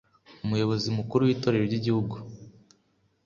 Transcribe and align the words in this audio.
Umuyobozi 0.45 0.87
Mukuru 0.97 1.21
w’Itorero 1.27 1.63
ry’Igihugu 1.67 2.15